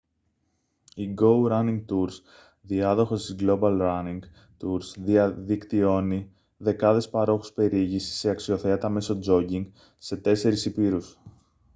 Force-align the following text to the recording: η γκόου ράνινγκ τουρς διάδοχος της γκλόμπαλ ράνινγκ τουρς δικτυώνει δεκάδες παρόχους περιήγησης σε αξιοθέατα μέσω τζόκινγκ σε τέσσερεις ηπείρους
η 0.95 1.05
γκόου 1.05 1.47
ράνινγκ 1.47 1.85
τουρς 1.87 2.21
διάδοχος 2.61 3.25
της 3.25 3.35
γκλόμπαλ 3.35 3.77
ράνινγκ 3.77 4.23
τουρς 4.57 4.95
δικτυώνει 5.37 6.29
δεκάδες 6.57 7.09
παρόχους 7.09 7.51
περιήγησης 7.51 8.17
σε 8.19 8.29
αξιοθέατα 8.29 8.89
μέσω 8.89 9.19
τζόκινγκ 9.19 9.65
σε 9.97 10.15
τέσσερεις 10.15 10.65
ηπείρους 10.65 11.17